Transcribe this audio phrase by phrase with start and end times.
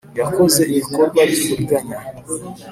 [0.19, 1.97] Yakoze ibikorwa by uburiganya